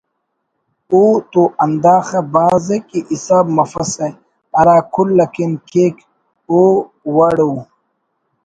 [0.99, 4.07] ءُ تو ہنداخہ بھاز ءِ کہ حساب مفسہ
[4.57, 5.95] ہرا کل اکن کیک
[6.49, 6.59] او
[7.15, 7.51] وڑ ءُ